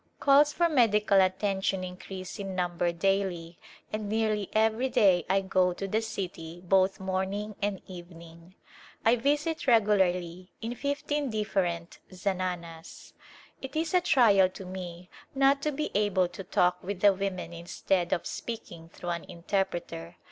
Calls 0.19 0.51
for 0.51 0.67
medical 0.67 1.21
attention 1.21 1.83
increase 1.83 2.39
in 2.39 2.55
number 2.55 2.91
daily 2.91 3.59
and 3.93 4.09
nearly 4.09 4.49
every 4.51 4.89
day 4.89 5.23
I 5.29 5.41
go 5.41 5.73
to 5.73 5.87
the 5.87 6.01
city 6.01 6.59
both 6.65 6.99
morning 6.99 7.53
and 7.61 7.83
evening. 7.85 8.55
I 9.05 9.15
visit 9.15 9.67
regularly 9.67 10.49
in 10.59 10.73
fifteen 10.73 11.29
dif 11.29 11.53
ferent 11.53 11.99
zananas. 12.11 13.13
It 13.61 13.75
is 13.75 13.93
a 13.93 14.01
trial 14.01 14.49
to 14.49 14.65
me 14.65 15.07
not 15.35 15.61
to 15.61 15.71
be 15.71 15.91
able 15.93 16.27
to 16.29 16.43
talk 16.43 16.81
with 16.83 17.01
the 17.01 17.13
women 17.13 17.53
instead 17.53 18.11
of 18.11 18.25
speaking 18.25 18.89
through 18.89 19.09
an 19.11 19.23
interpreter. 19.25 20.15